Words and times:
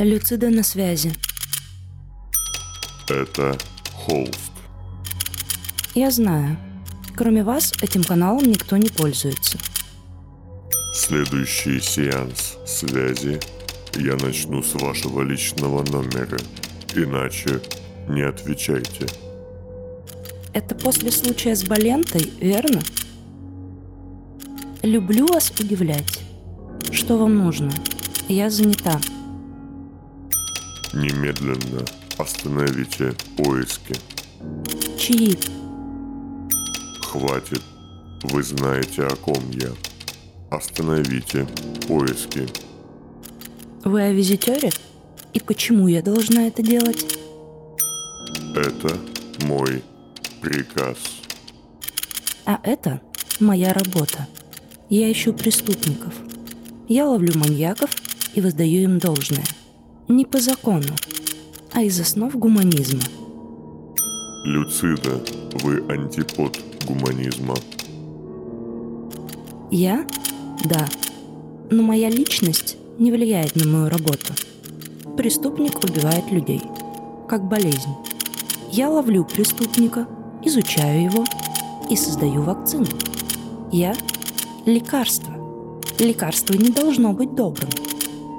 Люцида 0.00 0.48
на 0.48 0.62
связи. 0.62 1.12
Это 3.06 3.58
холст. 3.92 4.50
Я 5.94 6.10
знаю. 6.10 6.56
Кроме 7.14 7.44
вас, 7.44 7.74
этим 7.82 8.02
каналом 8.02 8.44
никто 8.44 8.78
не 8.78 8.88
пользуется. 8.88 9.58
Следующий 10.94 11.80
сеанс 11.80 12.56
связи 12.66 13.40
я 13.94 14.16
начну 14.16 14.62
с 14.62 14.72
вашего 14.72 15.20
личного 15.20 15.84
номера. 15.92 16.38
Иначе 16.94 17.60
не 18.08 18.22
отвечайте. 18.22 19.06
Это 20.54 20.74
после 20.74 21.12
случая 21.12 21.54
с 21.54 21.62
Балентой, 21.62 22.32
верно? 22.40 22.80
Люблю 24.82 25.26
вас 25.26 25.50
удивлять. 25.60 26.20
Что 26.90 27.18
вам 27.18 27.36
нужно? 27.36 27.70
Я 28.28 28.48
занята. 28.48 28.98
Немедленно 30.92 31.84
остановите 32.18 33.14
поиски. 33.36 33.94
Чьи? 34.98 35.38
Хватит. 37.00 37.62
Вы 38.24 38.42
знаете, 38.42 39.04
о 39.04 39.14
ком 39.14 39.50
я. 39.50 39.70
Остановите 40.50 41.46
поиски. 41.86 42.48
Вы 43.84 44.02
о 44.02 44.12
визитере? 44.12 44.70
И 45.32 45.38
почему 45.38 45.86
я 45.86 46.02
должна 46.02 46.48
это 46.48 46.62
делать? 46.62 47.16
Это 48.56 48.98
мой 49.46 49.84
приказ. 50.40 50.96
А 52.44 52.58
это 52.64 53.00
моя 53.38 53.72
работа. 53.72 54.26
Я 54.88 55.10
ищу 55.10 55.32
преступников. 55.32 56.14
Я 56.88 57.06
ловлю 57.06 57.32
маньяков 57.38 57.90
и 58.34 58.40
воздаю 58.40 58.82
им 58.82 58.98
должное. 58.98 59.44
Не 60.10 60.24
по 60.24 60.40
закону, 60.40 60.88
а 61.72 61.82
из 61.84 62.00
основ 62.00 62.34
гуманизма. 62.34 63.00
Люцида, 64.44 65.22
вы 65.62 65.84
антипод 65.88 66.58
гуманизма. 66.84 67.54
Я? 69.70 70.04
Да. 70.64 70.84
Но 71.70 71.84
моя 71.84 72.10
личность 72.10 72.76
не 72.98 73.12
влияет 73.12 73.54
на 73.54 73.64
мою 73.68 73.88
работу. 73.88 74.34
Преступник 75.16 75.78
убивает 75.84 76.28
людей. 76.32 76.62
Как 77.28 77.46
болезнь. 77.46 77.94
Я 78.72 78.90
ловлю 78.90 79.24
преступника, 79.24 80.08
изучаю 80.44 81.04
его 81.04 81.24
и 81.88 81.94
создаю 81.94 82.42
вакцину. 82.42 82.86
Я– 83.70 83.94
лекарство. 84.66 85.32
Лекарство 86.00 86.54
не 86.54 86.70
должно 86.70 87.12
быть 87.12 87.36
добрым. 87.36 87.70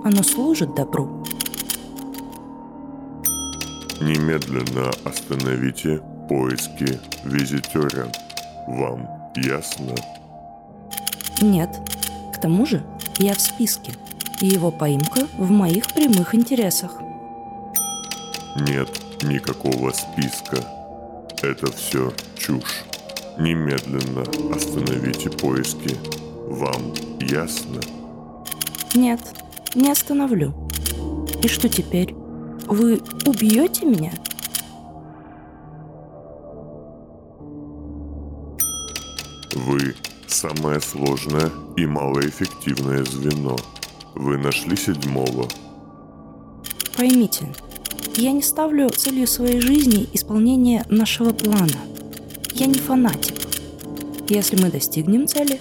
Оно 0.04 0.22
служит 0.22 0.76
добру. 0.76 1.21
Немедленно 4.02 4.90
остановите 5.04 6.02
поиски 6.28 7.00
визитера. 7.24 8.12
Вам 8.68 9.08
ясно? 9.36 9.96
Нет. 11.40 11.70
К 12.34 12.42
тому 12.42 12.66
же 12.66 12.84
я 13.20 13.36
в 13.36 13.42
списке, 13.42 13.92
и 14.40 14.48
его 14.48 14.72
поимка 14.72 15.28
в 15.38 15.52
моих 15.52 15.86
прямых 15.94 16.34
интересах. 16.34 17.00
Нет 18.68 18.90
никакого 19.24 19.92
списка. 19.92 20.58
Это 21.44 21.72
все 21.72 22.12
чушь. 22.36 22.84
Немедленно 23.38 24.24
остановите 24.56 25.30
поиски. 25.30 25.96
Вам 26.48 26.94
ясно? 27.20 27.80
Нет, 28.96 29.22
не 29.76 29.92
остановлю. 29.92 30.54
И 31.44 31.48
что 31.48 31.70
теперь? 31.70 32.21
Вы 32.68 33.02
убьете 33.26 33.86
меня? 33.86 34.14
Вы 39.54 39.96
самое 40.28 40.80
сложное 40.80 41.52
и 41.76 41.86
малоэффективное 41.86 43.04
звено. 43.04 43.56
Вы 44.16 44.38
нашли 44.38 44.76
седьмого. 44.76 45.48
Поймите, 46.96 47.48
я 48.16 48.32
не 48.32 48.42
ставлю 48.42 48.90
целью 48.90 49.28
своей 49.28 49.62
жизни 49.62 50.08
исполнение 50.14 50.86
нашего 50.90 51.32
плана. 51.32 51.80
Я 52.54 52.66
не 52.66 52.80
фанатик. 52.80 53.36
Если 54.30 54.62
мы 54.62 54.70
достигнем 54.70 55.28
цели, 55.28 55.60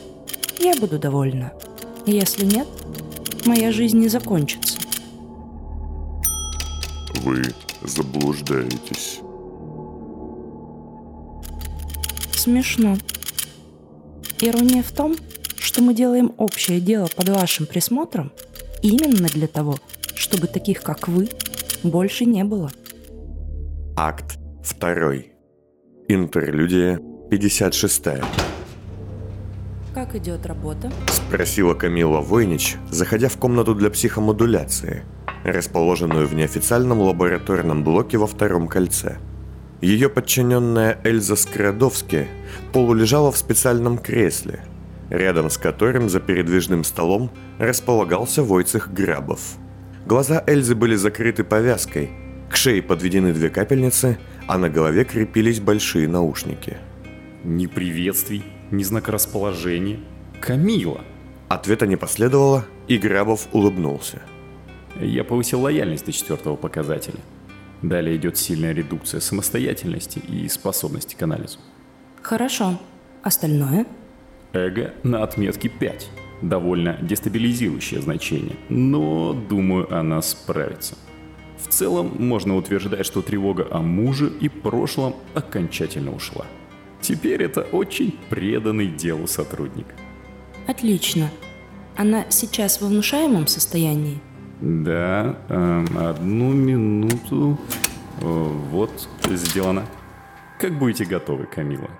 я 0.58 0.74
буду 0.74 0.98
довольна. 0.98 1.52
Если 2.06 2.44
нет, 2.44 2.66
моя 3.46 3.72
жизнь 3.72 3.98
не 3.98 4.08
закончится. 4.08 4.79
Вы 7.22 7.42
заблуждаетесь. 7.82 9.20
Смешно. 12.32 12.96
Ирония 14.40 14.82
в 14.82 14.90
том, 14.92 15.16
что 15.56 15.82
мы 15.82 15.94
делаем 15.94 16.32
общее 16.38 16.80
дело 16.80 17.08
под 17.14 17.28
вашим 17.28 17.66
присмотром 17.66 18.32
именно 18.82 19.28
для 19.28 19.46
того, 19.46 19.78
чтобы 20.14 20.46
таких, 20.46 20.82
как 20.82 21.08
вы, 21.08 21.28
больше 21.82 22.24
не 22.24 22.44
было. 22.44 22.70
Акт 23.96 24.38
2. 24.80 25.14
Интерлюдия 26.08 27.00
56. 27.30 28.02
Как 29.92 30.14
идет 30.14 30.46
работа? 30.46 30.90
Спросила 31.08 31.74
Камила 31.74 32.20
Войнич, 32.20 32.76
заходя 32.90 33.28
в 33.28 33.36
комнату 33.36 33.74
для 33.74 33.90
психомодуляции, 33.90 35.04
расположенную 35.44 36.26
в 36.26 36.34
неофициальном 36.34 37.00
лабораторном 37.00 37.84
блоке 37.84 38.18
во 38.18 38.26
втором 38.26 38.68
кольце. 38.68 39.18
Ее 39.80 40.10
подчиненная 40.10 41.00
Эльза 41.04 41.36
Скрадовски 41.36 42.28
полулежала 42.72 43.32
в 43.32 43.38
специальном 43.38 43.96
кресле, 43.98 44.64
рядом 45.08 45.48
с 45.48 45.56
которым 45.56 46.08
за 46.08 46.20
передвижным 46.20 46.84
столом 46.84 47.30
располагался 47.58 48.42
Войцех 48.42 48.92
Грабов. 48.92 49.40
Глаза 50.06 50.42
Эльзы 50.46 50.74
были 50.74 50.96
закрыты 50.96 51.44
повязкой, 51.44 52.10
к 52.50 52.56
шее 52.56 52.82
подведены 52.82 53.32
две 53.32 53.48
капельницы, 53.48 54.18
а 54.46 54.58
на 54.58 54.68
голове 54.68 55.04
крепились 55.04 55.60
большие 55.60 56.08
наушники. 56.08 56.76
Ни 57.44 57.66
приветствий, 57.66 58.44
ни 58.70 58.82
знака 58.82 59.12
расположения. 59.12 60.00
Камила! 60.40 61.00
Ответа 61.48 61.86
не 61.86 61.96
последовало, 61.96 62.66
и 62.86 62.98
Грабов 62.98 63.48
улыбнулся. 63.52 64.20
Я 64.98 65.24
повысил 65.24 65.60
лояльность 65.60 66.06
до 66.06 66.12
четвертого 66.12 66.56
показателя. 66.56 67.20
Далее 67.82 68.16
идет 68.16 68.36
сильная 68.36 68.72
редукция 68.72 69.20
самостоятельности 69.20 70.18
и 70.18 70.48
способности 70.48 71.14
к 71.14 71.22
анализу. 71.22 71.58
Хорошо. 72.22 72.78
Остальное? 73.22 73.86
Эго 74.52 74.94
на 75.02 75.22
отметке 75.22 75.68
5. 75.68 76.10
Довольно 76.42 76.98
дестабилизирующее 77.02 78.00
значение, 78.00 78.56
но, 78.68 79.34
думаю, 79.34 79.94
она 79.94 80.22
справится. 80.22 80.96
В 81.58 81.68
целом, 81.68 82.16
можно 82.18 82.56
утверждать, 82.56 83.04
что 83.04 83.20
тревога 83.20 83.68
о 83.70 83.80
муже 83.80 84.32
и 84.40 84.48
прошлом 84.48 85.16
окончательно 85.34 86.14
ушла. 86.14 86.46
Теперь 87.02 87.42
это 87.42 87.62
очень 87.62 88.18
преданный 88.30 88.86
делу 88.86 89.26
сотрудник. 89.26 89.86
Отлично. 90.66 91.30
Она 91.96 92.24
сейчас 92.30 92.80
во 92.80 92.88
внушаемом 92.88 93.46
состоянии? 93.46 94.20
Да, 94.60 95.38
эм, 95.48 95.86
одну 95.98 96.52
минуту. 96.52 97.58
Э, 98.20 98.24
Вот, 98.70 99.08
сделано. 99.30 99.86
Как 100.58 100.78
будете 100.78 101.04
готовы, 101.04 101.46
Камила? 101.46 101.90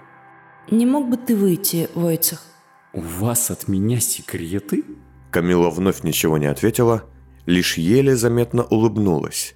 Не 0.71 0.85
мог 0.87 1.09
бы 1.09 1.17
ты 1.17 1.35
выйти, 1.35 1.89
Войцех? 1.95 2.43
У 2.93 3.01
вас 3.01 3.51
от 3.51 3.69
меня 3.69 4.01
секреты? 4.01 4.85
Камила 5.31 5.71
вновь 5.71 6.03
ничего 6.03 6.37
не 6.39 6.47
ответила, 6.47 7.05
лишь 7.47 7.79
еле 7.79 8.17
заметно 8.17 8.65
улыбнулась. 8.65 9.55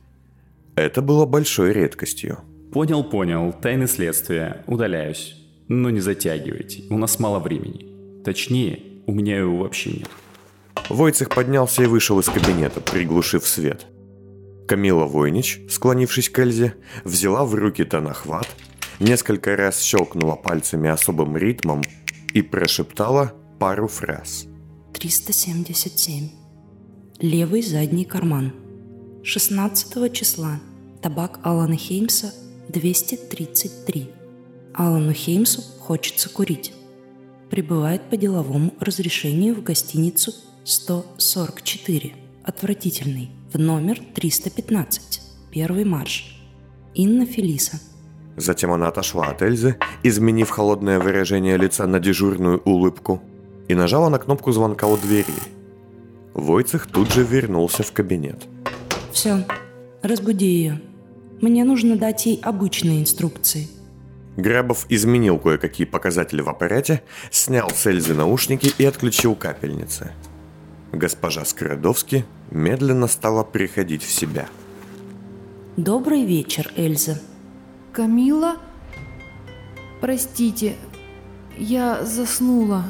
Это 0.76 1.02
было 1.02 1.26
большой 1.26 1.72
редкостью. 1.72 2.38
Понял, 2.72 3.04
понял. 3.04 3.52
Тайны 3.52 3.86
следствия. 3.86 4.64
Удаляюсь. 4.66 5.36
Но 5.68 5.90
не 5.90 6.00
затягивайте. 6.00 6.84
У 6.90 6.98
нас 6.98 7.18
мало 7.20 7.38
времени. 7.38 8.22
Точнее, 8.24 8.80
у 9.06 9.12
меня 9.12 9.38
его 9.38 9.58
вообще 9.58 9.90
нет. 9.92 10.08
Войцех 10.88 11.30
поднялся 11.30 11.82
и 11.82 11.86
вышел 11.86 12.20
из 12.20 12.26
кабинета, 12.26 12.80
приглушив 12.80 13.46
свет. 13.46 13.86
Камила 14.66 15.04
Войнич, 15.04 15.60
склонившись 15.68 16.30
к 16.30 16.38
Эльзе, 16.38 16.74
взяла 17.04 17.44
в 17.44 17.54
руки 17.54 17.84
тонохват, 17.84 18.48
несколько 19.00 19.56
раз 19.56 19.80
щелкнула 19.80 20.36
пальцами 20.36 20.88
особым 20.88 21.36
ритмом 21.36 21.82
и 22.32 22.42
прошептала 22.42 23.34
пару 23.58 23.88
фраз. 23.88 24.46
377. 24.94 26.30
Левый 27.20 27.62
задний 27.62 28.04
карман. 28.04 28.52
16 29.22 30.12
числа. 30.12 30.60
Табак 31.02 31.40
Алана 31.42 31.76
Хеймса 31.76 32.32
233. 32.68 34.10
Алану 34.74 35.12
Хеймсу 35.12 35.62
хочется 35.80 36.28
курить. 36.28 36.72
Прибывает 37.50 38.02
по 38.10 38.16
деловому 38.16 38.74
разрешению 38.80 39.54
в 39.54 39.62
гостиницу 39.62 40.32
144. 40.64 42.14
Отвратительный. 42.42 43.30
в 43.52 43.58
номер 43.58 44.00
315, 44.14 45.20
первый 45.50 45.84
марш. 45.84 46.40
Инна 46.94 47.26
Фелиса. 47.26 47.78
Затем 48.38 48.72
она 48.72 48.88
отошла 48.88 49.26
от 49.26 49.42
Эльзы, 49.42 49.76
изменив 50.02 50.48
холодное 50.48 50.98
выражение 50.98 51.58
лица 51.58 51.86
на 51.86 52.00
дежурную 52.00 52.62
улыбку, 52.64 53.22
и 53.68 53.74
нажала 53.74 54.08
на 54.08 54.18
кнопку 54.18 54.52
звонка 54.52 54.86
у 54.86 54.96
двери. 54.96 55.34
Войцех 56.32 56.86
тут 56.86 57.12
же 57.12 57.24
вернулся 57.24 57.82
в 57.82 57.92
кабинет. 57.92 58.46
Все, 59.12 59.44
разбуди 60.02 60.46
ее. 60.46 60.80
Мне 61.42 61.64
нужно 61.64 61.96
дать 61.96 62.24
ей 62.24 62.40
обычные 62.42 63.02
инструкции. 63.02 63.68
Грабов 64.38 64.86
изменил 64.88 65.38
кое-какие 65.38 65.86
показатели 65.86 66.40
в 66.40 66.48
аппарате, 66.48 67.02
снял 67.30 67.68
с 67.68 67.86
Эльзы 67.86 68.14
наушники 68.14 68.72
и 68.78 68.84
отключил 68.86 69.34
капельницы. 69.34 70.12
Госпожа 70.94 71.44
Скородовски 71.44 72.24
медленно 72.50 73.08
стала 73.08 73.42
приходить 73.42 74.02
в 74.02 74.10
себя. 74.10 74.46
Добрый 75.76 76.24
вечер, 76.24 76.70
Эльза. 76.76 77.20
Камила? 77.92 78.56
Простите, 80.00 80.76
я 81.58 82.04
заснула. 82.04 82.84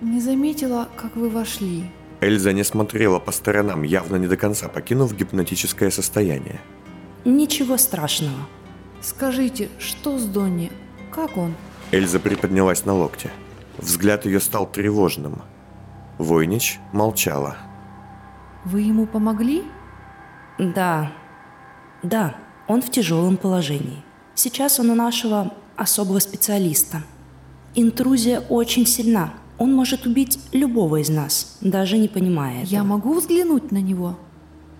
Не 0.00 0.20
заметила, 0.20 0.88
как 0.96 1.14
вы 1.14 1.28
вошли. 1.28 1.84
Эльза 2.22 2.52
не 2.52 2.64
смотрела 2.64 3.18
по 3.18 3.32
сторонам, 3.32 3.82
явно 3.82 4.16
не 4.16 4.26
до 4.26 4.38
конца 4.38 4.68
покинув 4.68 5.14
гипнотическое 5.14 5.90
состояние. 5.90 6.60
Ничего 7.26 7.76
страшного. 7.76 8.48
Скажите, 9.02 9.68
что 9.78 10.18
с 10.18 10.24
Донни? 10.24 10.72
Как 11.10 11.36
он? 11.36 11.54
Эльза 11.92 12.18
приподнялась 12.18 12.86
на 12.86 12.94
локте. 12.94 13.30
Взгляд 13.76 14.24
ее 14.24 14.40
стал 14.40 14.70
тревожным. 14.70 15.42
Войнич 16.20 16.78
молчала. 16.92 17.56
Вы 18.66 18.82
ему 18.82 19.06
помогли? 19.06 19.62
Да. 20.58 21.10
Да, 22.02 22.36
он 22.68 22.82
в 22.82 22.90
тяжелом 22.90 23.38
положении. 23.38 24.04
Сейчас 24.34 24.78
он 24.78 24.90
у 24.90 24.94
нашего 24.94 25.54
особого 25.76 26.18
специалиста. 26.18 26.98
Интрузия 27.74 28.40
очень 28.40 28.86
сильна. 28.86 29.32
Он 29.56 29.72
может 29.72 30.04
убить 30.06 30.38
любого 30.52 30.96
из 31.00 31.08
нас, 31.08 31.56
даже 31.62 31.96
не 31.96 32.08
понимая 32.08 32.64
Я 32.64 32.80
этого. 32.80 32.88
могу 32.88 33.14
взглянуть 33.14 33.72
на 33.72 33.80
него? 33.80 34.18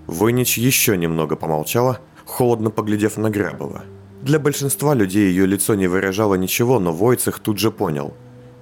Войнич 0.06 0.58
еще 0.58 0.98
немного 0.98 1.36
помолчала, 1.36 2.00
холодно 2.26 2.70
поглядев 2.70 3.16
на 3.16 3.30
Грабова. 3.30 3.84
Для 4.20 4.38
большинства 4.38 4.92
людей 4.94 5.28
ее 5.30 5.46
лицо 5.46 5.74
не 5.74 5.86
выражало 5.86 6.34
ничего, 6.34 6.78
но 6.78 6.92
Войцех 6.92 7.38
тут 7.38 7.58
же 7.58 7.70
понял. 7.70 8.12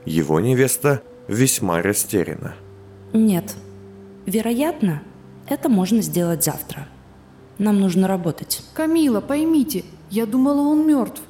Его 0.05 0.39
невеста 0.39 1.03
весьма 1.27 1.83
растеряна. 1.83 2.55
Нет. 3.13 3.55
Вероятно, 4.27 5.03
это 5.49 5.69
можно 5.69 6.03
сделать 6.03 6.45
завтра. 6.45 6.87
Нам 7.59 7.81
нужно 7.81 8.07
работать. 8.07 8.63
Камила, 8.75 9.21
поймите, 9.21 9.85
я 10.11 10.27
думала, 10.27 10.61
он 10.61 10.87
мертв. 10.87 11.23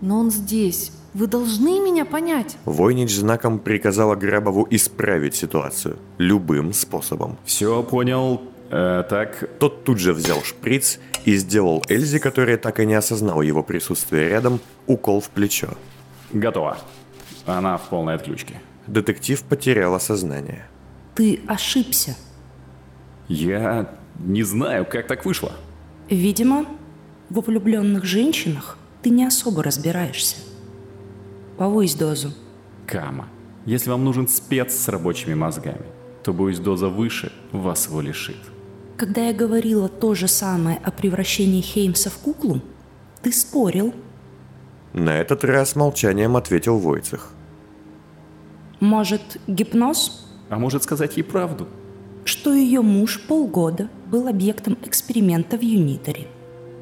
Но 0.00 0.18
он 0.18 0.30
здесь. 0.30 0.92
Вы 1.14 1.26
должны 1.26 1.80
меня 1.80 2.04
понять. 2.04 2.56
Войнич 2.66 3.14
знаком 3.14 3.58
приказала 3.58 4.14
Грабову 4.14 4.66
исправить 4.70 5.34
ситуацию 5.34 5.96
любым 6.18 6.72
способом. 6.74 7.38
Все 7.44 7.82
понял. 7.82 8.42
Э, 8.70 9.04
так, 9.08 9.48
Тот 9.58 9.84
тут 9.84 9.98
же 9.98 10.12
взял 10.12 10.42
шприц 10.42 10.98
и 11.24 11.36
сделал 11.36 11.82
Эльзе, 11.88 12.18
которая 12.18 12.58
так 12.58 12.80
и 12.80 12.86
не 12.86 12.94
осознала 12.94 13.42
его 13.42 13.62
присутствие 13.62 14.28
рядом, 14.28 14.60
укол 14.86 15.20
в 15.20 15.30
плечо. 15.30 15.68
готово. 16.32 16.76
Она 17.46 17.76
в 17.78 17.88
полной 17.88 18.16
отключке. 18.16 18.60
Детектив 18.86 19.40
потеряла 19.44 19.98
сознание. 19.98 20.66
Ты 21.16 21.40
ошибся. 21.46 22.14
Я 23.26 23.90
не 24.18 24.42
знаю, 24.42 24.84
как 24.84 25.06
так 25.06 25.24
вышло. 25.24 25.52
Видимо, 26.10 26.66
во 27.30 27.40
влюбленных 27.40 28.04
женщинах 28.04 28.76
ты 29.02 29.08
не 29.08 29.24
особо 29.24 29.62
разбираешься. 29.62 30.36
Повысь 31.56 31.94
дозу. 31.94 32.32
Кама, 32.86 33.28
если 33.64 33.90
вам 33.90 34.04
нужен 34.04 34.28
спец 34.28 34.74
с 34.74 34.88
рабочими 34.88 35.32
мозгами, 35.32 35.86
то, 36.22 36.34
боюсь, 36.34 36.58
доза 36.58 36.88
выше 36.88 37.32
вас 37.50 37.86
его 37.86 38.02
лишит. 38.02 38.36
Когда 38.98 39.26
я 39.26 39.32
говорила 39.32 39.88
то 39.88 40.14
же 40.14 40.28
самое 40.28 40.78
о 40.84 40.90
превращении 40.90 41.62
Хеймса 41.62 42.10
в 42.10 42.18
куклу, 42.18 42.60
ты 43.22 43.32
спорил. 43.32 43.94
На 44.92 45.18
этот 45.18 45.44
раз 45.44 45.76
молчанием 45.76 46.36
ответил 46.36 46.78
Войцех. 46.78 47.30
Может, 48.80 49.40
гипноз? 49.46 50.25
А 50.48 50.58
может 50.58 50.82
сказать 50.82 51.16
ей 51.16 51.22
правду? 51.22 51.66
Что 52.24 52.52
ее 52.52 52.80
муж 52.80 53.20
полгода 53.20 53.88
был 54.10 54.28
объектом 54.28 54.76
эксперимента 54.84 55.56
в 55.56 55.62
Юниторе. 55.62 56.26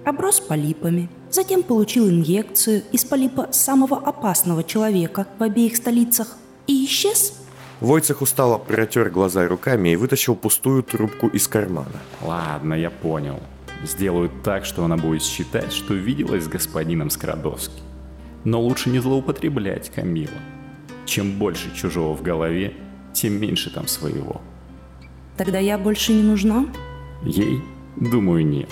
Оброс 0.05 0.41
полипами, 0.41 1.09
затем 1.31 1.63
получил 1.63 2.09
инъекцию 2.09 2.83
из 2.93 3.05
полипа 3.05 3.49
самого 3.53 3.97
опасного 3.97 4.63
человека 4.63 5.27
в 5.39 5.43
обеих 5.43 5.77
столицах 5.77 6.37
и 6.67 6.85
исчез? 6.85 7.41
Войцех 7.81 8.23
устало 8.23 8.59
протер 8.59 9.11
глаза 9.11 9.47
руками 9.47 9.91
и 9.91 9.97
вытащил 9.97 10.37
пустую 10.37 10.83
трубку 10.83 11.29
из 11.29 11.49
кармана. 11.49 12.01
Ладно, 12.23 12.75
я 12.75 12.91
понял. 12.91 13.41
Сделаю 13.83 14.31
так, 14.43 14.65
что 14.65 14.85
она 14.85 14.97
будет 14.97 15.23
считать, 15.23 15.73
что 15.73 15.95
виделась 15.95 16.45
с 16.45 16.49
господином 16.49 17.11
Скрадовски. 17.11 17.83
Но 18.45 18.61
лучше 18.61 18.91
не 18.91 18.99
злоупотреблять, 18.99 19.91
Камила. 19.91 20.31
Чем 21.05 21.39
больше 21.39 21.75
чужого 21.75 22.15
в 22.15 22.23
голове, 22.23 22.75
тем 23.15 23.41
меньше 23.41 23.71
там 23.71 23.87
своего. 23.87 24.41
Тогда 25.37 25.59
я 25.59 25.79
больше 25.79 26.13
не 26.13 26.23
нужна? 26.23 26.67
Ей, 27.25 27.61
думаю, 27.97 28.47
нет. 28.47 28.71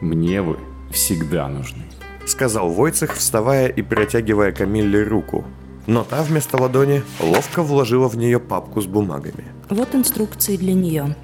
Мне 0.00 0.40
вы 0.42 0.58
всегда 0.92 1.48
нужны. 1.48 1.82
Сказал 2.26 2.70
Войцех, 2.70 3.14
вставая 3.14 3.66
и 3.68 3.82
протягивая 3.82 4.52
Камилле 4.52 5.02
руку. 5.02 5.44
Но 5.86 6.04
та 6.04 6.22
вместо 6.22 6.56
ладони 6.56 7.02
ловко 7.20 7.62
вложила 7.62 8.08
в 8.08 8.16
нее 8.16 8.38
папку 8.38 8.80
с 8.80 8.86
бумагами. 8.86 9.44
Вот 9.68 9.94
инструкции 9.94 10.56
для 10.56 10.74
нее. 10.74 11.16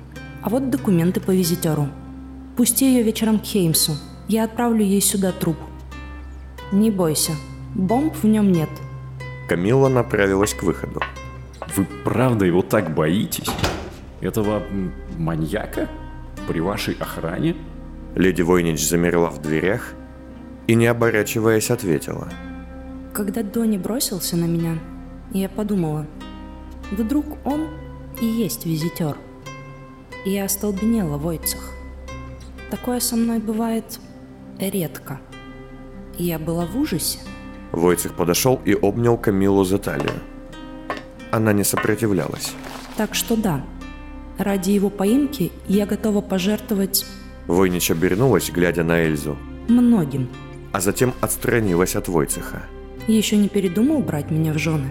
А 0.42 0.48
вот 0.48 0.70
документы 0.70 1.20
по 1.20 1.30
визитеру. 1.30 1.88
Пусти 2.56 2.86
ее 2.86 3.02
вечером 3.02 3.38
к 3.38 3.44
Хеймсу. 3.44 3.92
Я 4.28 4.44
отправлю 4.44 4.82
ей 4.84 5.00
сюда 5.00 5.32
труп. 5.32 5.56
Не 6.72 6.90
бойся, 6.90 7.32
бомб 7.74 8.14
в 8.14 8.26
нем 8.26 8.50
нет. 8.50 8.70
Камилла 9.48 9.88
направилась 9.88 10.54
к 10.54 10.62
выходу. 10.64 11.00
Вы 11.76 11.86
правда 12.04 12.44
его 12.44 12.62
так 12.62 12.94
боитесь? 12.94 13.50
Этого 14.20 14.62
маньяка? 15.16 15.88
При 16.48 16.60
вашей 16.60 16.94
охране? 16.94 17.56
Леди 18.14 18.42
Войнич 18.42 18.86
замерла 18.86 19.30
в 19.30 19.42
дверях 19.42 19.94
и, 20.66 20.74
не 20.74 20.86
оборачиваясь, 20.86 21.70
ответила. 21.70 22.28
Когда 23.12 23.42
Донни 23.42 23.78
бросился 23.78 24.36
на 24.36 24.44
меня, 24.44 24.78
я 25.32 25.48
подумала, 25.48 26.06
вдруг 26.90 27.26
он 27.44 27.68
и 28.20 28.26
есть 28.26 28.66
визитер. 28.66 29.16
И 30.24 30.30
я 30.30 30.44
остолбенела 30.44 31.18
в 31.18 31.26
ойцах. 31.26 31.72
Такое 32.70 33.00
со 33.00 33.16
мной 33.16 33.38
бывает 33.38 34.00
редко. 34.58 35.20
Я 36.18 36.38
была 36.38 36.66
в 36.66 36.76
ужасе. 36.76 37.18
Войцех 37.72 38.14
подошел 38.14 38.60
и 38.64 38.72
обнял 38.72 39.18
Камилу 39.18 39.64
за 39.64 39.78
талию. 39.78 40.14
Она 41.36 41.52
не 41.52 41.64
сопротивлялась. 41.64 42.54
Так 42.96 43.14
что 43.14 43.36
да, 43.36 43.62
ради 44.38 44.70
его 44.70 44.88
поимки 44.88 45.52
я 45.68 45.84
готова 45.84 46.22
пожертвовать 46.22 47.04
Войнич 47.46 47.90
обернулась, 47.90 48.50
глядя 48.50 48.84
на 48.84 49.02
Эльзу, 49.02 49.36
многим. 49.68 50.30
а 50.72 50.80
затем 50.80 51.12
отстранилась 51.20 51.94
от 51.94 52.08
Войцеха. 52.08 52.62
Еще 53.06 53.36
не 53.36 53.50
передумал 53.50 54.00
брать 54.00 54.30
меня 54.30 54.54
в 54.54 54.58
жены? 54.58 54.88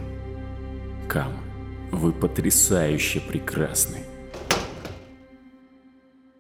Кам, 1.08 1.34
вы 1.92 2.12
потрясающе 2.12 3.22
прекрасны. 3.22 4.04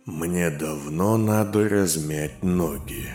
Мне 0.05 0.51
давно 0.51 1.17
надо 1.17 1.67
размять 1.67 2.43
ноги. 2.43 3.09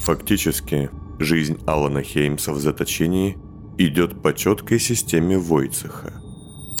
Фактически, 0.00 0.88
жизнь 1.18 1.58
Алана 1.66 2.02
Хеймса 2.02 2.54
в 2.54 2.58
заточении 2.60 3.36
идет 3.78 4.20
по 4.20 4.34
четкой 4.34 4.80
системе 4.80 5.38
Войцеха. 5.38 6.12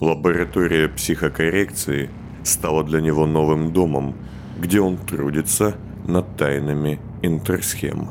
Лаборатория 0.00 0.88
психокоррекции 0.88 2.10
стала 2.42 2.82
для 2.84 3.00
него 3.00 3.26
новым 3.26 3.72
домом, 3.72 4.16
где 4.58 4.80
он 4.80 4.96
трудится 4.96 5.76
над 6.06 6.36
тайнами 6.36 7.00
интерсхем. 7.22 8.10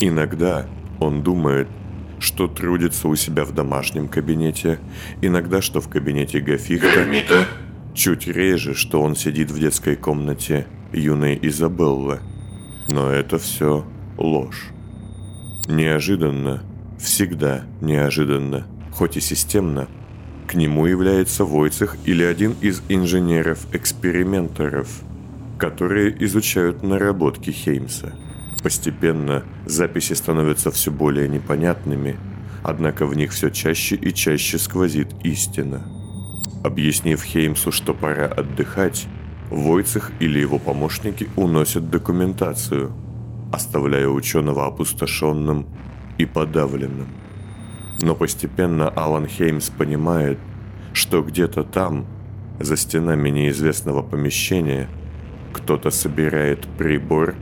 Иногда 0.00 0.66
он 1.00 1.22
думает, 1.22 1.68
что 2.18 2.46
трудится 2.46 3.08
у 3.08 3.16
себя 3.16 3.44
в 3.44 3.52
домашнем 3.52 4.08
кабинете, 4.08 4.78
иногда, 5.22 5.60
что 5.62 5.80
в 5.80 5.88
кабинете 5.88 6.40
Гафихта, 6.40 7.46
чуть 7.94 8.26
реже, 8.26 8.74
что 8.74 9.00
он 9.02 9.16
сидит 9.16 9.50
в 9.50 9.58
детской 9.58 9.96
комнате 9.96 10.66
юной 10.92 11.38
Изабеллы. 11.42 12.20
Но 12.88 13.10
это 13.10 13.38
все 13.38 13.84
ложь. 14.18 14.68
Неожиданно, 15.68 16.62
всегда 17.02 17.64
неожиданно, 17.80 18.66
хоть 18.92 19.16
и 19.16 19.20
системно, 19.20 19.88
к 20.46 20.54
нему 20.54 20.86
является 20.86 21.44
Войцех 21.44 21.96
или 22.04 22.22
один 22.22 22.54
из 22.60 22.82
инженеров-эксперименторов. 22.88 24.88
которые 25.58 26.12
изучают 26.24 26.82
наработки 26.82 27.50
Хеймса. 27.50 28.12
Постепенно 28.64 29.44
записи 29.64 30.14
становятся 30.14 30.72
все 30.72 30.90
более 30.90 31.28
непонятными, 31.28 32.16
однако 32.64 33.06
в 33.06 33.16
них 33.16 33.30
все 33.30 33.48
чаще 33.48 33.94
и 33.94 34.12
чаще 34.12 34.58
сквозит 34.58 35.14
истина. 35.22 35.86
Объяснив 36.64 37.22
Хеймсу, 37.22 37.70
что 37.70 37.94
пора 37.94 38.26
отдыхать, 38.26 39.06
Войцех 39.50 40.10
или 40.18 40.40
его 40.40 40.58
помощники 40.58 41.28
уносят 41.36 41.90
документацию, 41.90 42.90
оставляя 43.52 44.08
ученого 44.08 44.66
опустошенным 44.66 45.66
и 46.18 46.26
подавленным. 46.26 47.08
Но 48.00 48.14
постепенно 48.14 48.88
Алан 48.88 49.26
Хеймс 49.26 49.70
понимает, 49.70 50.38
что 50.92 51.22
где-то 51.22 51.64
там, 51.64 52.06
за 52.60 52.76
стенами 52.76 53.30
неизвестного 53.30 54.02
помещения, 54.02 54.88
кто-то 55.52 55.90
собирает 55.90 56.66
прибор 56.78 57.34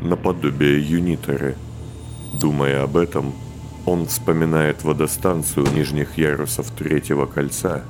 наподобие 0.00 0.80
юниторы. 0.80 1.56
Думая 2.34 2.82
об 2.82 2.96
этом, 2.96 3.34
он 3.84 4.06
вспоминает 4.06 4.82
водостанцию 4.82 5.66
нижних 5.72 6.18
ярусов 6.18 6.70
третьего 6.70 7.26
кольца 7.26 7.82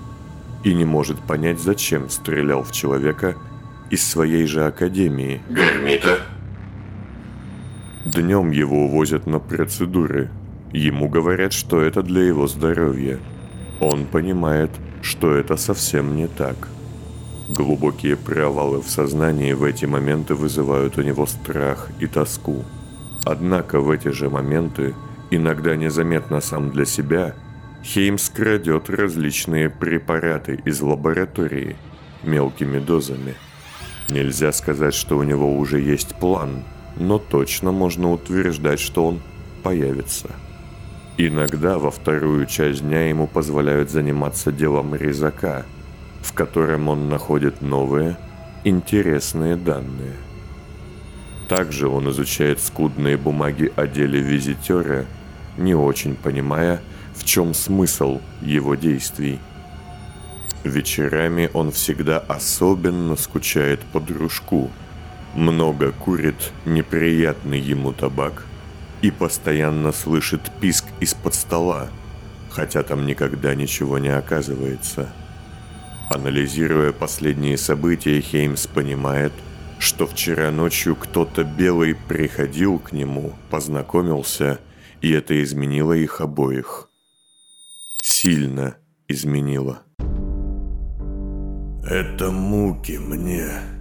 и 0.63 0.75
не 0.75 0.85
может 0.85 1.19
понять, 1.21 1.61
зачем 1.61 2.11
стрелял 2.11 2.63
в 2.63 2.73
человека 2.73 3.37
из 3.91 4.07
своей 4.07 4.47
же 4.47 4.67
академии. 4.67 5.43
Гермита. 5.49 6.19
Днем 8.07 8.53
его 8.53 8.85
увозят 8.85 9.27
на 9.27 9.41
процедуры. 9.41 10.31
Ему 10.73 11.09
говорят, 11.09 11.53
что 11.53 11.81
это 11.81 12.05
для 12.05 12.23
его 12.23 12.47
здоровья. 12.47 13.19
Он 13.81 14.07
понимает, 14.07 14.71
что 15.03 15.35
это 15.35 15.57
совсем 15.57 16.15
не 16.15 16.29
так. 16.29 16.69
Глубокие 17.49 18.17
провалы 18.17 18.81
в 18.81 18.89
сознании 18.89 19.55
в 19.55 19.65
эти 19.65 19.87
моменты 19.87 20.37
вызывают 20.37 20.99
у 20.99 21.03
него 21.03 21.27
страх 21.27 21.89
и 21.99 22.07
тоску. 22.07 22.65
Однако 23.25 23.81
в 23.81 23.91
эти 23.91 24.13
же 24.13 24.31
моменты, 24.31 24.95
иногда 25.33 25.75
незаметно 25.75 26.41
сам 26.41 26.71
для 26.71 26.85
себя, 26.85 27.35
Хеймс 27.83 28.31
крадет 28.31 28.89
различные 28.89 29.69
препараты 29.69 30.61
из 30.65 30.81
лаборатории 30.81 31.75
мелкими 32.23 32.79
дозами. 32.79 33.35
Нельзя 34.11 34.53
сказать, 34.53 34.95
что 34.95 35.19
у 35.19 35.25
него 35.25 35.59
уже 35.59 35.81
есть 35.81 36.15
план, 36.21 36.63
но 36.97 37.19
точно 37.19 37.73
можно 37.73 38.13
утверждать, 38.13 38.81
что 38.81 39.07
он 39.07 39.21
появится. 39.63 40.31
Иногда 41.19 41.79
во 41.79 41.91
вторую 41.91 42.47
часть 42.47 42.83
дня 42.83 43.09
ему 43.09 43.27
позволяют 43.27 43.91
заниматься 43.91 44.53
делом 44.53 44.95
резака, 44.95 45.65
в 46.23 46.33
котором 46.33 46.89
он 46.89 47.09
находит 47.09 47.63
новые, 47.63 48.19
интересные 48.65 49.57
данные. 49.57 50.15
Также 51.49 51.89
он 51.89 52.11
изучает 52.11 52.61
скудные 52.61 53.17
бумаги 53.17 53.73
о 53.77 53.87
деле 53.87 54.21
визитера, 54.21 55.07
не 55.57 55.75
очень 55.75 56.17
понимая, 56.17 56.83
в 57.15 57.25
чем 57.25 57.55
смысл 57.55 58.21
его 58.43 58.75
действий. 58.75 59.39
Вечерами 60.65 61.49
он 61.55 61.71
всегда 61.71 62.19
особенно 62.19 63.17
скучает 63.17 63.81
по 63.93 64.01
дружку, 64.01 64.71
много 65.37 65.93
курит 65.93 66.53
неприятный 66.65 67.61
ему 67.61 67.93
табак 67.93 68.47
и 69.03 69.11
постоянно 69.11 69.93
слышит 69.93 70.51
писк 70.61 70.85
из-под 71.01 71.35
стола, 71.35 71.89
хотя 72.51 72.83
там 72.83 73.07
никогда 73.07 73.55
ничего 73.55 73.99
не 73.99 74.09
оказывается. 74.09 75.13
Анализируя 76.11 76.93
последние 76.93 77.59
события, 77.59 78.21
Хеймс 78.21 78.67
понимает, 78.67 79.33
что 79.79 80.07
вчера 80.07 80.51
ночью 80.51 80.97
кто-то 80.97 81.45
белый 81.45 81.95
приходил 81.95 82.79
к 82.79 82.93
нему, 82.93 83.35
познакомился, 83.51 84.59
и 85.03 85.13
это 85.13 85.43
изменило 85.43 85.93
их 85.93 86.21
обоих. 86.21 86.89
Сильно 88.03 88.77
изменило. 89.09 89.83
Это 91.85 92.31
муки 92.31 92.99
мне 92.99 93.76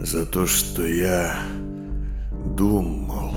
за 0.00 0.24
то, 0.26 0.46
что 0.46 0.86
я 0.86 1.36
думал, 2.56 3.32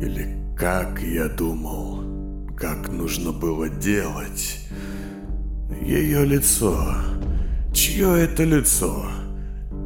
или 0.00 0.36
как 0.56 1.00
я 1.00 1.28
думал, 1.28 2.02
как 2.56 2.88
нужно 2.88 3.32
было 3.32 3.68
делать. 3.68 4.58
Ее 5.80 6.24
лицо. 6.24 6.76
Чье 7.72 8.24
это 8.24 8.44
лицо? 8.44 9.06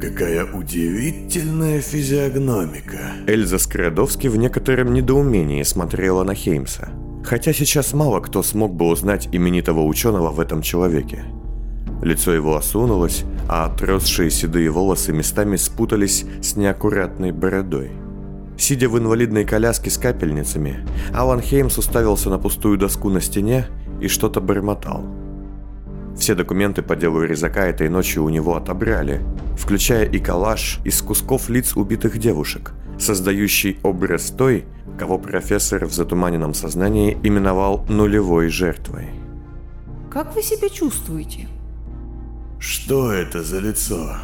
Какая 0.01 0.45
удивительная 0.51 1.81
физиогномика. 1.81 3.11
Эльза 3.27 3.59
Скрадовски 3.59 4.27
в 4.27 4.37
некотором 4.37 4.93
недоумении 4.93 5.63
смотрела 5.63 6.23
на 6.23 6.33
Хеймса. 6.33 6.89
Хотя 7.23 7.53
сейчас 7.53 7.93
мало 7.93 8.19
кто 8.19 8.43
смог 8.43 8.73
бы 8.73 8.87
узнать 8.87 9.29
именитого 9.31 9.83
ученого 9.83 10.31
в 10.31 10.39
этом 10.39 10.61
человеке. 10.61 11.23
Лицо 12.03 12.33
его 12.33 12.57
осунулось, 12.57 13.23
а 13.47 13.65
отросшие 13.65 14.29
седые 14.29 14.69
волосы 14.69 15.13
местами 15.13 15.55
спутались 15.55 16.25
с 16.41 16.57
неаккуратной 16.57 17.31
бородой. 17.31 17.91
Сидя 18.57 18.89
в 18.89 18.99
инвалидной 18.99 19.45
коляске 19.45 19.89
с 19.89 19.97
капельницами, 19.97 20.85
Алан 21.13 21.39
Хеймс 21.39 21.77
уставился 21.77 22.29
на 22.29 22.39
пустую 22.39 22.77
доску 22.77 23.09
на 23.09 23.21
стене 23.21 23.67
и 24.01 24.09
что-то 24.09 24.41
бормотал. 24.41 25.05
Все 26.17 26.35
документы 26.35 26.81
по 26.81 26.97
делу 26.97 27.23
резака 27.23 27.67
этой 27.67 27.87
ночью 27.87 28.25
у 28.25 28.29
него 28.29 28.57
отобрали, 28.57 29.21
включая 29.57 30.05
и 30.05 30.19
коллаж 30.19 30.79
из 30.83 31.01
кусков 31.01 31.49
лиц 31.49 31.75
убитых 31.77 32.17
девушек, 32.17 32.73
создающий 32.99 33.79
образ 33.81 34.29
той, 34.29 34.65
кого 34.99 35.17
профессор 35.17 35.85
в 35.85 35.93
затуманенном 35.93 36.53
сознании 36.53 37.17
именовал 37.23 37.85
нулевой 37.87 38.49
жертвой. 38.49 39.07
Как 40.11 40.35
вы 40.35 40.43
себя 40.43 40.69
чувствуете? 40.69 41.47
Что 42.65 43.11
это 43.11 43.43
за 43.43 43.59
лицо? 43.59 44.15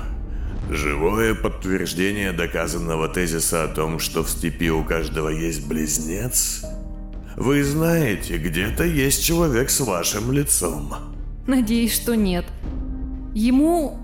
Живое 0.70 1.36
подтверждение 1.36 2.32
доказанного 2.32 3.10
тезиса 3.10 3.66
о 3.66 3.68
том, 3.68 4.00
что 4.00 4.24
в 4.24 4.30
степи 4.30 4.72
у 4.72 4.82
каждого 4.82 5.28
есть 5.28 5.68
близнец? 5.68 6.64
Вы 7.36 7.66
знаете, 7.66 8.38
где-то 8.38 8.86
есть 8.86 9.26
человек 9.26 9.70
с 9.70 9.82
вашим 9.82 10.32
лицом. 10.32 10.94
Надеюсь, 11.48 11.94
что 11.94 12.16
нет. 12.16 12.46
Ему, 13.34 14.00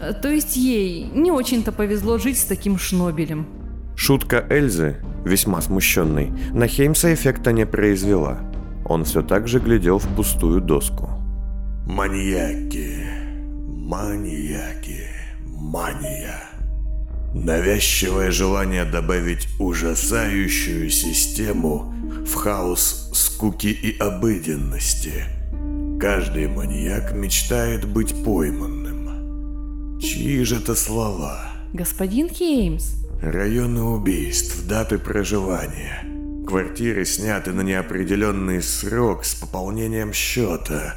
э, 0.00 0.12
то 0.12 0.28
есть 0.28 0.56
ей, 0.56 1.04
не 1.14 1.30
очень-то 1.30 1.70
повезло 1.70 2.18
жить 2.18 2.40
с 2.40 2.46
таким 2.46 2.78
шнобелем. 2.78 3.46
Шутка 3.94 4.44
Эльзы, 4.50 4.96
весьма 5.24 5.62
смущенной, 5.62 6.32
на 6.50 6.66
Хеймса 6.66 7.14
эффекта 7.14 7.52
не 7.52 7.64
произвела. 7.64 8.40
Он 8.84 9.04
все 9.04 9.22
так 9.22 9.46
же 9.46 9.60
глядел 9.60 10.00
в 10.00 10.08
пустую 10.16 10.60
доску. 10.60 11.10
Маньяки. 11.86 13.07
Маньяки. 13.88 15.08
Мания. 15.46 16.42
Навязчивое 17.32 18.30
желание 18.30 18.84
добавить 18.84 19.48
ужасающую 19.58 20.90
систему 20.90 21.94
в 22.26 22.34
хаос 22.34 23.10
скуки 23.14 23.68
и 23.68 23.96
обыденности. 23.96 25.24
Каждый 25.98 26.48
маньяк 26.48 27.14
мечтает 27.14 27.86
быть 27.86 28.14
пойманным. 28.24 29.98
Чьи 30.00 30.44
же 30.44 30.56
это 30.56 30.74
слова? 30.74 31.50
Господин 31.72 32.28
Хеймс, 32.28 32.92
Районы 33.22 33.80
убийств, 33.84 34.66
даты 34.68 34.98
проживания. 34.98 36.04
Квартиры 36.46 37.06
сняты 37.06 37.52
на 37.52 37.62
неопределенный 37.62 38.60
срок 38.60 39.24
с 39.24 39.34
пополнением 39.34 40.12
счета. 40.12 40.94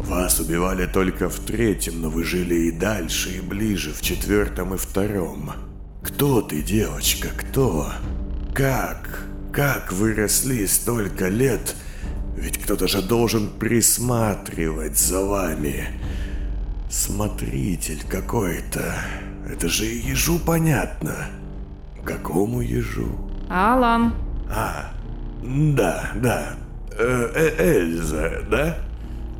Вас 0.00 0.40
убивали 0.40 0.86
только 0.86 1.28
в 1.28 1.38
третьем, 1.40 2.00
но 2.00 2.08
вы 2.10 2.24
жили 2.24 2.54
и 2.68 2.70
дальше, 2.70 3.30
и 3.30 3.40
ближе, 3.40 3.92
в 3.92 4.00
четвертом 4.00 4.74
и 4.74 4.78
втором. 4.78 5.52
Кто 6.02 6.40
ты, 6.40 6.62
девочка, 6.62 7.28
кто? 7.36 7.92
Как? 8.54 9.24
Как 9.52 9.92
вы 9.92 10.14
росли 10.14 10.66
столько 10.66 11.28
лет? 11.28 11.74
Ведь 12.36 12.58
кто-то 12.58 12.86
же 12.86 13.02
должен 13.02 13.48
присматривать 13.50 14.96
за 14.98 15.24
вами. 15.24 15.88
Смотритель 16.88 18.02
какой-то. 18.08 18.94
Это 19.50 19.68
же 19.68 19.84
ежу 19.84 20.38
понятно. 20.38 21.26
Какому 22.04 22.60
ежу? 22.60 23.08
Алан, 23.50 24.14
А, 24.50 24.92
да, 25.42 26.12
да. 26.16 26.56
Э, 26.96 27.30
э, 27.34 27.80
Эльза, 27.80 28.42
да? 28.50 28.78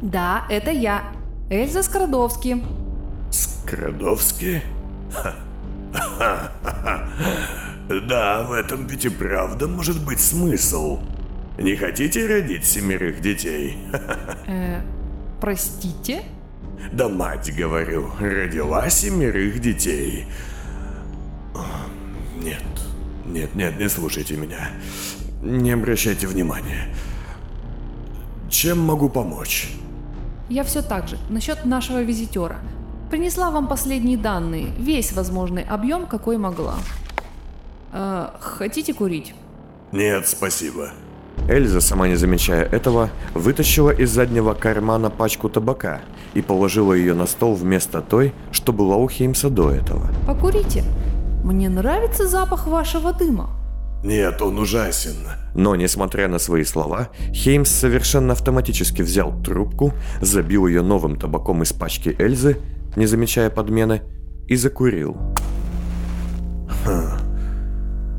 Да, 0.02 0.44
это 0.48 0.70
я, 0.70 1.04
Эльза 1.50 1.82
Скрадовски. 1.82 2.62
Ха. 5.12 5.34
Ха-ха-ха. 5.92 7.08
Да, 8.06 8.42
в 8.42 8.52
этом 8.52 8.86
ведь 8.86 9.06
и 9.06 9.08
правда 9.08 9.66
может 9.66 10.04
быть 10.04 10.20
смысл. 10.20 11.00
Не 11.56 11.74
хотите 11.74 12.26
родить 12.26 12.66
семерых 12.66 13.22
детей? 13.22 13.78
Э, 14.46 14.82
простите? 15.40 16.22
Да 16.92 17.08
мать, 17.08 17.50
говорю, 17.56 18.10
родила 18.20 18.90
семерых 18.90 19.58
детей. 19.60 20.26
Нет, 22.42 22.62
нет, 23.26 23.54
нет, 23.54 23.78
не 23.78 23.88
слушайте 23.88 24.36
меня. 24.36 24.70
Не 25.42 25.72
обращайте 25.72 26.26
внимания. 26.26 26.94
Чем 28.50 28.80
могу 28.80 29.08
помочь? 29.08 29.68
Я 30.48 30.64
все 30.64 30.82
так 30.82 31.08
же, 31.08 31.18
насчет 31.28 31.64
нашего 31.64 32.02
визитера. 32.02 32.56
Принесла 33.10 33.50
вам 33.50 33.68
последние 33.68 34.16
данные, 34.16 34.68
весь 34.78 35.12
возможный 35.12 35.62
объем, 35.62 36.06
какой 36.06 36.38
могла. 36.38 36.76
Э, 37.92 38.28
хотите 38.40 38.94
курить? 38.94 39.34
Нет, 39.92 40.26
спасибо. 40.26 40.90
Эльза, 41.48 41.80
сама 41.80 42.08
не 42.08 42.16
замечая 42.16 42.64
этого, 42.64 43.10
вытащила 43.34 43.90
из 43.90 44.10
заднего 44.10 44.54
кармана 44.54 45.08
пачку 45.08 45.48
табака 45.48 46.00
и 46.34 46.42
положила 46.42 46.92
ее 46.92 47.14
на 47.14 47.26
стол 47.26 47.54
вместо 47.54 48.02
той, 48.02 48.34
что 48.50 48.72
была 48.72 48.96
у 48.96 49.08
Хеймса 49.08 49.48
до 49.48 49.70
этого. 49.70 50.08
Покурите. 50.26 50.84
Мне 51.44 51.68
нравится 51.68 52.26
запах 52.26 52.66
вашего 52.66 53.12
дыма. 53.12 53.57
Нет, 54.04 54.40
он 54.42 54.58
ужасен. 54.58 55.16
Но, 55.54 55.74
несмотря 55.74 56.28
на 56.28 56.38
свои 56.38 56.64
слова, 56.64 57.08
Хеймс 57.32 57.70
совершенно 57.70 58.32
автоматически 58.32 59.02
взял 59.02 59.32
трубку, 59.42 59.92
забил 60.20 60.66
ее 60.66 60.82
новым 60.82 61.16
табаком 61.16 61.62
из 61.62 61.72
пачки 61.72 62.14
Эльзы, 62.18 62.58
не 62.96 63.06
замечая 63.06 63.50
подмены, 63.50 64.02
и 64.46 64.56
закурил. 64.56 65.16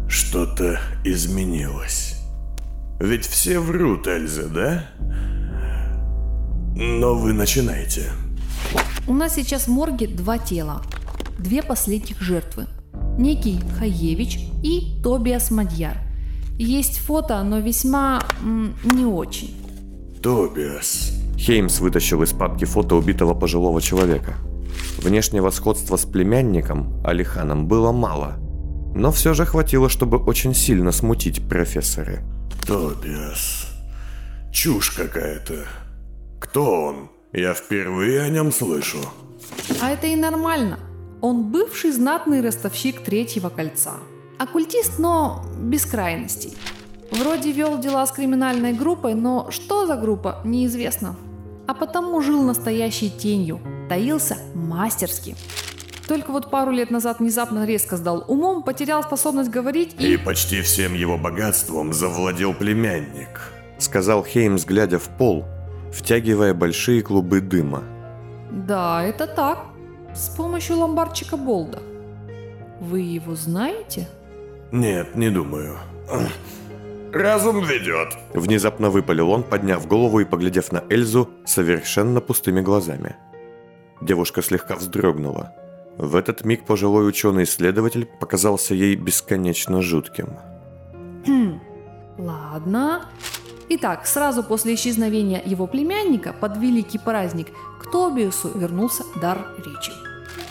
Что-то 0.07 0.79
изменилось. 1.05 2.17
Ведь 2.99 3.25
все 3.25 3.59
врут, 3.59 4.07
Эльза, 4.07 4.47
да? 4.49 4.85
Но 6.75 7.15
вы 7.15 7.33
начинаете. 7.33 8.11
У 9.07 9.13
нас 9.13 9.35
сейчас 9.35 9.67
в 9.67 9.69
морге 9.69 10.07
два 10.07 10.37
тела. 10.37 10.81
Две 11.37 11.63
последних 11.63 12.21
жертвы. 12.21 12.67
Некий 13.19 13.59
Хаевич 13.77 14.39
и 14.63 14.97
Тобиас 15.03 15.51
Мадьяр. 15.51 15.97
Есть 16.57 16.99
фото, 16.99 17.43
но 17.43 17.59
весьма 17.59 18.23
м, 18.41 18.73
не 18.85 19.03
очень. 19.03 19.53
Тобиас. 20.23 21.11
Хеймс 21.37 21.81
вытащил 21.81 22.23
из 22.23 22.31
папки 22.31 22.63
фото 22.63 22.95
убитого 22.95 23.33
пожилого 23.33 23.81
человека. 23.81 24.35
Внешнего 24.99 25.49
сходства 25.49 25.97
с 25.97 26.05
племянником, 26.05 27.01
Алиханом, 27.05 27.67
было 27.67 27.91
мало. 27.91 28.37
Но 28.95 29.11
все 29.11 29.33
же 29.33 29.45
хватило, 29.45 29.89
чтобы 29.89 30.17
очень 30.17 30.55
сильно 30.55 30.93
смутить 30.93 31.45
профессора. 31.47 32.21
Тобиас. 32.65 33.67
Чушь 34.53 34.91
какая-то. 34.91 35.65
Кто 36.39 36.85
он? 36.85 37.09
Я 37.33 37.53
впервые 37.53 38.21
о 38.21 38.29
нем 38.29 38.53
слышу. 38.53 38.99
А 39.81 39.89
это 39.89 40.07
и 40.07 40.15
нормально. 40.15 40.79
Он 41.21 41.51
бывший 41.51 41.91
знатный 41.91 42.41
ростовщик 42.41 43.01
третьего 43.03 43.49
кольца. 43.49 43.95
Оккультист, 44.37 44.99
но 44.99 45.43
без 45.59 45.85
крайностей. 45.85 46.57
Вроде 47.11 47.51
вел 47.51 47.77
дела 47.77 48.05
с 48.05 48.11
криминальной 48.11 48.73
группой, 48.73 49.15
но 49.15 49.51
что 49.51 49.85
за 49.85 49.95
группа, 49.95 50.39
неизвестно. 50.45 51.15
А 51.67 51.73
потому 51.73 52.21
жил 52.21 52.41
настоящей 52.43 53.09
тенью, 53.09 53.59
таился 53.89 54.37
мастерски. 54.55 55.35
Только 56.07 56.31
вот 56.31 56.49
пару 56.49 56.71
лет 56.71 56.89
назад 56.89 57.19
внезапно 57.19 57.65
резко 57.65 57.97
сдал 57.97 58.23
умом, 58.27 58.63
потерял 58.63 59.03
способность 59.03 59.51
говорить 59.51 59.95
и... 59.99 60.13
И 60.13 60.17
почти 60.17 60.61
всем 60.61 60.93
его 60.93 61.17
богатством 61.17 61.93
завладел 61.93 62.53
племянник. 62.53 63.51
Сказал 63.77 64.23
Хеймс, 64.23 64.65
глядя 64.65 64.99
в 64.99 65.09
пол, 65.17 65.45
втягивая 65.93 66.53
большие 66.53 67.01
клубы 67.01 67.41
дыма. 67.41 67.83
Да, 68.51 69.03
это 69.03 69.27
так. 69.27 69.65
С 70.13 70.29
помощью 70.29 70.77
ломбардчика 70.77 71.37
Болда. 71.37 71.79
Вы 72.79 73.01
его 73.01 73.35
знаете? 73.35 74.07
Нет, 74.71 75.15
не 75.15 75.29
думаю. 75.29 75.77
Разум 77.11 77.63
ведет. 77.63 78.09
Внезапно 78.33 78.89
выпалил 78.89 79.31
он, 79.31 79.43
подняв 79.43 79.87
голову 79.87 80.19
и 80.19 80.25
поглядев 80.25 80.71
на 80.71 80.83
Эльзу 80.89 81.29
совершенно 81.45 82.21
пустыми 82.21 82.61
глазами. 82.61 83.15
Девушка 84.01 84.41
слегка 84.41 84.75
вздрогнула. 84.75 85.53
В 85.97 86.15
этот 86.15 86.45
миг 86.45 86.65
пожилой 86.65 87.09
ученый-исследователь 87.09 88.05
показался 88.05 88.73
ей 88.73 88.95
бесконечно 88.95 89.81
жутким. 89.81 90.37
Ладно. 92.17 93.05
Итак, 93.69 94.05
сразу 94.05 94.43
после 94.43 94.75
исчезновения 94.75 95.41
его 95.45 95.67
племянника 95.67 96.33
под 96.33 96.57
великий 96.57 96.97
праздник 96.97 97.47
Тобиусу 97.91 98.51
вернулся 98.57 99.03
дар 99.21 99.55
речи. 99.57 99.91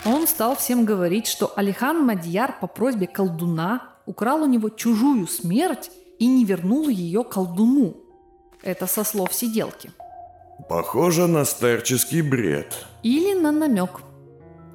Он 0.05 0.27
стал 0.27 0.55
всем 0.55 0.85
говорить, 0.85 1.27
что 1.27 1.51
Алихан 1.55 2.05
Мадьяр 2.05 2.57
по 2.59 2.67
просьбе 2.67 3.07
колдуна 3.07 3.83
украл 4.05 4.43
у 4.43 4.45
него 4.45 4.69
чужую 4.69 5.27
смерть 5.27 5.91
и 6.19 6.27
не 6.27 6.45
вернул 6.45 6.89
ее 6.89 7.23
колдуну. 7.23 7.95
Это 8.61 8.87
со 8.87 9.03
слов 9.03 9.33
сиделки. 9.33 9.91
Похоже 10.67 11.27
на 11.27 11.45
старческий 11.45 12.21
бред. 12.21 12.85
Или 13.03 13.33
на 13.33 13.51
намек. 13.51 14.01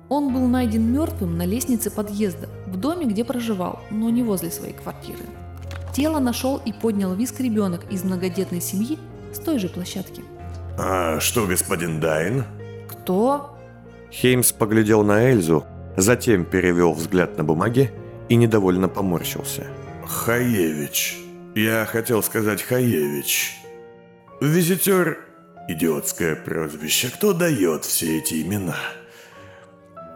Он 0.08 0.32
был 0.32 0.46
найден 0.46 0.92
мертвым 0.92 1.36
на 1.36 1.44
лестнице 1.44 1.90
подъезда, 1.90 2.48
в 2.66 2.76
доме, 2.76 3.06
где 3.06 3.24
проживал, 3.24 3.80
но 3.90 4.10
не 4.10 4.22
возле 4.22 4.50
своей 4.50 4.74
квартиры. 4.74 5.24
Тело 5.94 6.18
нашел 6.18 6.60
и 6.64 6.72
поднял 6.72 7.14
виск 7.14 7.40
ребенок 7.40 7.90
из 7.90 8.04
многодетной 8.04 8.60
семьи 8.60 8.98
с 9.32 9.38
той 9.38 9.58
же 9.58 9.68
площадки. 9.68 10.22
А 10.76 11.20
что, 11.20 11.46
господин 11.46 12.00
Дайн? 12.00 12.44
Кто? 13.04 13.54
Хеймс 14.10 14.52
поглядел 14.52 15.04
на 15.04 15.30
Эльзу, 15.30 15.66
затем 15.94 16.46
перевел 16.46 16.94
взгляд 16.94 17.36
на 17.36 17.44
бумаги 17.44 17.90
и 18.30 18.34
недовольно 18.34 18.88
поморщился. 18.88 19.66
Хаевич. 20.06 21.18
Я 21.54 21.84
хотел 21.84 22.22
сказать 22.22 22.62
Хаевич. 22.62 23.56
Визитер– 24.40 25.18
идиотское 25.68 26.34
прозвище. 26.34 27.10
Кто 27.10 27.34
дает 27.34 27.84
все 27.84 28.16
эти 28.16 28.40
имена? 28.40 28.78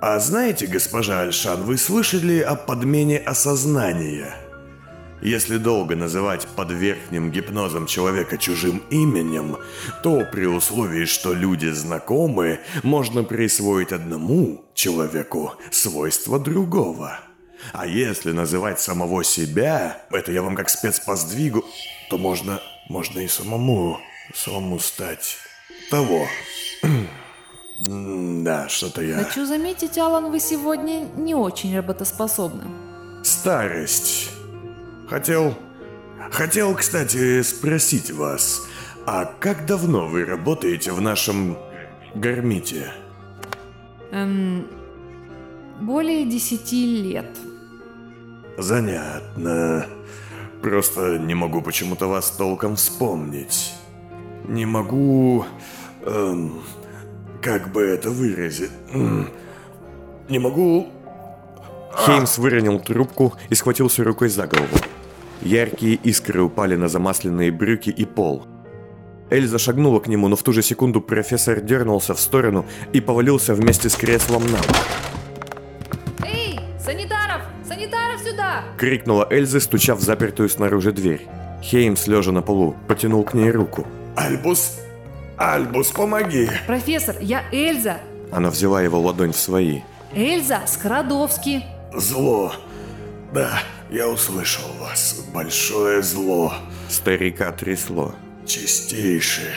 А 0.01 0.19
знаете, 0.19 0.67
госпожа 0.67 1.21
Альшан, 1.21 1.65
вы 1.65 1.77
слышали 1.77 2.41
о 2.41 2.55
подмене 2.55 3.19
осознания? 3.19 4.35
Если 5.21 5.57
долго 5.57 5.97
называть 5.97 6.47
под 6.47 6.71
верхним 6.71 7.31
гипнозом 7.31 7.87
человека 7.87 8.39
чужим 8.39 8.83
именем, 8.91 9.57
то 10.03 10.25
при 10.31 10.47
условии, 10.47 11.07
что 11.07 11.33
люди 11.33 11.69
знакомы, 11.69 12.61
можно 12.85 13.25
присвоить 13.25 13.93
одному 13.93 14.65
человеку 14.75 15.55
свойства 15.71 16.39
другого. 16.39 17.19
А 17.73 17.87
если 17.87 18.31
называть 18.31 18.81
самого 18.81 19.25
себя, 19.25 20.03
это 20.11 20.31
я 20.31 20.43
вам 20.43 20.55
как 20.55 20.69
спец 20.69 21.01
по 21.01 21.17
сдвигу, 21.17 21.65
то 22.11 22.17
можно, 22.17 22.61
можно 22.89 23.19
и 23.19 23.27
самому, 23.29 23.99
самому 24.35 24.79
стать 24.79 25.37
того. 25.91 26.27
Да, 27.81 28.69
что-то 28.69 29.03
я... 29.03 29.23
Хочу 29.23 29.47
заметить, 29.47 29.97
Алан, 29.99 30.33
вы 30.33 30.41
сегодня 30.41 31.07
не 31.17 31.37
очень 31.37 31.77
работоспособны. 31.77 32.65
Старость. 33.23 34.33
Хотел... 35.09 35.55
Хотел, 36.31 36.75
кстати, 36.75 37.41
спросить 37.43 38.11
вас, 38.11 38.67
а 39.07 39.25
как 39.25 39.65
давно 39.65 40.07
вы 40.07 40.27
работаете 40.27 40.93
в 40.93 41.01
нашем 41.01 41.57
гармите? 42.15 42.93
Эм, 44.11 44.67
более 45.81 46.27
десяти 46.27 47.03
лет. 47.03 47.39
Занятно. 48.59 49.87
Просто 50.61 51.19
не 51.19 51.35
могу 51.35 51.63
почему-то 51.63 52.09
вас 52.09 52.31
толком 52.33 52.77
вспомнить. 52.77 53.73
Не 54.47 54.67
могу... 54.67 55.47
Эм, 56.05 56.61
как 57.41 57.73
бы 57.73 57.83
это 57.83 58.11
выразить? 58.11 58.73
Не 58.93 60.39
могу... 60.39 60.89
Хеймс 62.05 62.37
выронил 62.39 62.79
трубку 62.81 63.35
и 63.49 63.55
схватился 63.55 64.05
рукой 64.05 64.29
за 64.29 64.47
голову. 64.47 64.77
Яркие 65.43 65.95
искры 65.95 66.43
упали 66.43 66.77
на 66.77 66.89
замасленные 66.89 67.51
брюки 67.51 67.91
и 67.91 68.05
пол. 68.05 68.47
Эльза 69.31 69.59
шагнула 69.59 70.01
к 70.01 70.09
нему, 70.09 70.29
но 70.29 70.37
в 70.37 70.43
ту 70.43 70.53
же 70.53 70.63
секунду 70.63 71.01
профессор 71.01 71.61
дернулся 71.61 72.15
в 72.15 72.21
сторону 72.21 72.65
и 72.93 73.01
повалился 73.01 73.55
вместе 73.55 73.89
с 73.89 73.95
креслом 73.95 74.43
на 74.47 74.59
бок. 74.59 74.77
Эй, 76.25 76.59
санитаров! 76.79 77.43
Санитаров 77.67 78.21
сюда! 78.21 78.65
Крикнула 78.79 79.27
Эльза, 79.31 79.61
стуча 79.61 79.95
в 79.95 80.01
запертую 80.01 80.49
снаружи 80.49 80.93
дверь. 80.93 81.27
Хеймс, 81.63 82.07
лежа 82.07 82.33
на 82.33 82.43
полу, 82.43 82.77
потянул 82.87 83.23
к 83.25 83.35
ней 83.35 83.51
руку. 83.51 83.87
Альбус... 84.17 84.79
Альбус, 85.37 85.91
помоги! 85.91 86.49
Профессор, 86.67 87.17
я 87.21 87.45
Эльза! 87.53 87.99
Она 88.33 88.51
взяла 88.51 88.83
его 88.83 88.99
ладонь 88.99 89.33
в 89.33 89.37
свои. 89.37 89.83
Эльза 90.15 90.63
Скрадовский! 90.67 91.65
Зло. 91.95 92.53
Да, 93.33 93.61
я 93.91 94.09
услышал 94.09 94.65
вас. 94.81 95.25
Большое 95.35 96.03
зло. 96.03 96.55
Старика 96.89 97.53
трясло. 97.53 98.15
Чистейшее. 98.47 99.55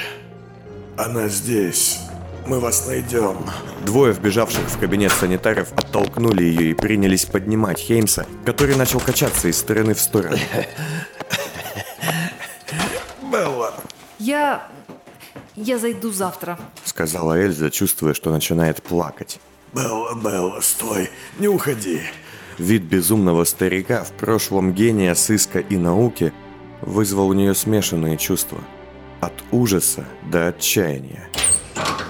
Она 0.98 1.28
здесь. 1.30 2.00
Мы 2.48 2.60
вас 2.60 2.88
найдем. 2.88 3.38
Двое 3.86 4.14
вбежавших 4.14 4.64
в 4.70 4.80
кабинет 4.80 5.12
санитаров 5.12 5.72
оттолкнули 5.74 6.44
ее 6.44 6.72
и 6.72 6.74
принялись 6.74 7.26
поднимать 7.26 7.80
Хеймса, 7.80 8.26
который 8.46 8.76
начал 8.76 9.00
качаться 9.00 9.48
из 9.48 9.58
стороны 9.58 9.94
в 9.94 10.02
сторону. 10.02 10.38
Белла, 13.32 13.74
Я... 14.20 14.68
Я 15.56 15.78
зайду 15.78 16.12
завтра. 16.12 16.58
Сказала 16.86 17.40
Эльза, 17.40 17.70
чувствуя, 17.70 18.14
что 18.14 18.32
начинает 18.32 18.82
плакать. 18.82 19.40
Белла, 19.74 20.16
Белла, 20.16 20.60
стой, 20.62 21.10
не 21.40 21.48
уходи. 21.48 22.02
Вид 22.62 22.84
безумного 22.84 23.44
старика, 23.44 24.04
в 24.04 24.12
прошлом 24.12 24.72
гения 24.72 25.16
сыска 25.16 25.58
и 25.58 25.78
науки, 25.78 26.32
вызвал 26.82 27.30
у 27.30 27.34
нее 27.34 27.56
смешанные 27.56 28.18
чувства. 28.18 28.60
От 29.20 29.34
ужаса 29.50 30.06
до 30.32 30.50
отчаяния. 30.50 31.28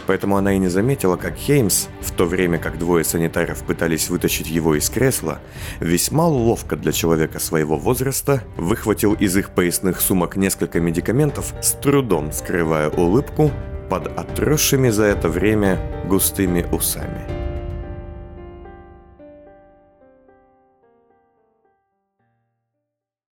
Поэтому 0.07 0.35
она 0.35 0.53
и 0.53 0.57
не 0.57 0.67
заметила, 0.67 1.15
как 1.15 1.37
Хеймс, 1.37 1.87
в 2.01 2.11
то 2.11 2.25
время 2.25 2.57
как 2.57 2.77
двое 2.77 3.05
санитаров 3.05 3.63
пытались 3.63 4.09
вытащить 4.09 4.49
его 4.49 4.75
из 4.75 4.89
кресла, 4.89 5.39
весьма 5.79 6.27
ловко 6.27 6.75
для 6.75 6.91
человека 6.91 7.39
своего 7.39 7.77
возраста 7.77 8.43
выхватил 8.57 9.13
из 9.13 9.37
их 9.37 9.51
поясных 9.51 10.01
сумок 10.01 10.35
несколько 10.35 10.81
медикаментов, 10.81 11.53
с 11.61 11.71
трудом 11.71 12.33
скрывая 12.33 12.89
улыбку 12.89 13.51
под 13.89 14.07
отросшими 14.19 14.89
за 14.89 15.05
это 15.05 15.29
время 15.29 15.79
густыми 16.09 16.67
усами. 16.73 17.40